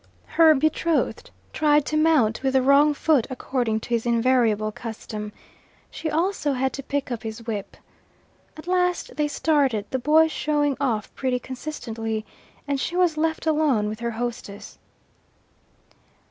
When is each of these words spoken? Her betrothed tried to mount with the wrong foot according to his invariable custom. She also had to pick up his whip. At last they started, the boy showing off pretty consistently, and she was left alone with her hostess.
Her 0.25 0.55
betrothed 0.55 1.29
tried 1.53 1.85
to 1.85 1.95
mount 1.95 2.41
with 2.41 2.53
the 2.53 2.61
wrong 2.63 2.95
foot 2.95 3.27
according 3.29 3.81
to 3.81 3.89
his 3.89 4.07
invariable 4.07 4.71
custom. 4.71 5.31
She 5.91 6.09
also 6.09 6.53
had 6.53 6.73
to 6.73 6.81
pick 6.81 7.11
up 7.11 7.21
his 7.21 7.45
whip. 7.45 7.77
At 8.57 8.65
last 8.65 9.15
they 9.15 9.27
started, 9.27 9.85
the 9.91 9.99
boy 9.99 10.27
showing 10.27 10.75
off 10.79 11.13
pretty 11.13 11.37
consistently, 11.37 12.25
and 12.67 12.79
she 12.79 12.95
was 12.95 13.15
left 13.15 13.45
alone 13.45 13.87
with 13.89 13.99
her 13.99 14.09
hostess. 14.17 14.79